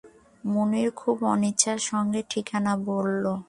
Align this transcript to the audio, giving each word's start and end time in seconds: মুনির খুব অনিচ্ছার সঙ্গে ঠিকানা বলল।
মুনির 0.43 0.89
খুব 0.91 1.17
অনিচ্ছার 1.23 1.79
সঙ্গে 1.79 2.21
ঠিকানা 2.29 2.73
বলল। 2.85 3.25